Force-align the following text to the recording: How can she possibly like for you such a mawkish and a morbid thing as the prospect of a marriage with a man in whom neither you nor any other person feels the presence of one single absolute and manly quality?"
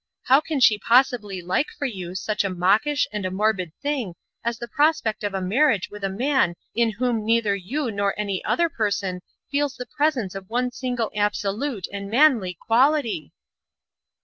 How 0.23 0.41
can 0.41 0.59
she 0.59 0.79
possibly 0.79 1.43
like 1.43 1.67
for 1.77 1.85
you 1.85 2.15
such 2.15 2.43
a 2.43 2.49
mawkish 2.49 3.07
and 3.13 3.23
a 3.23 3.29
morbid 3.29 3.71
thing 3.83 4.15
as 4.43 4.57
the 4.57 4.67
prospect 4.67 5.23
of 5.23 5.35
a 5.35 5.41
marriage 5.41 5.89
with 5.91 6.03
a 6.03 6.09
man 6.09 6.55
in 6.73 6.93
whom 6.93 7.23
neither 7.23 7.55
you 7.55 7.91
nor 7.91 8.15
any 8.19 8.43
other 8.43 8.67
person 8.67 9.21
feels 9.51 9.75
the 9.75 9.85
presence 9.85 10.33
of 10.33 10.49
one 10.49 10.71
single 10.71 11.11
absolute 11.15 11.85
and 11.93 12.09
manly 12.09 12.55
quality?" 12.65 13.31